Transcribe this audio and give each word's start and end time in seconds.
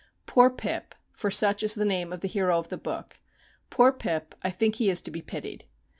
Poor 0.25 0.49
Pip 0.49 0.95
for 1.11 1.29
such 1.29 1.61
is 1.61 1.75
the 1.75 1.85
name 1.85 2.11
of 2.11 2.21
the 2.21 2.27
hero 2.27 2.57
of 2.57 2.69
the 2.69 2.77
book 2.79 3.19
poor 3.69 3.91
Pip, 3.91 4.33
I 4.41 4.49
think 4.49 4.77
he 4.77 4.89
is 4.89 4.99
to 5.01 5.11
be 5.11 5.21
pitied. 5.21 5.65